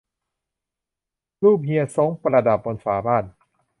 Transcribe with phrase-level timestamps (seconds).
[1.43, 3.23] รูปเฮียซ้งประดับบนฝาบ้าน